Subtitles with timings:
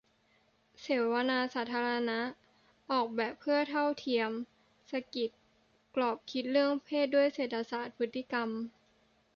[0.81, 2.19] เสวนาสาธารณะ
[2.91, 4.31] "ออกแบบเพื่อเท่าเทียม
[4.91, 5.29] 'สะกิด'
[5.95, 8.49] กรอบคิดเรื่องเพศด้วยเศรษฐศาสตร์พฤติกรรม"